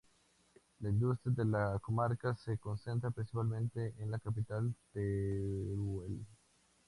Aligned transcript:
La 0.79 0.89
industria 0.89 1.31
de 1.37 1.45
la 1.45 1.77
comarca 1.79 2.35
se 2.35 2.57
concentra 2.57 3.11
principalmente 3.11 3.93
en 3.99 4.09
la 4.09 4.17
capital, 4.17 4.73
Teruel. 4.93 6.25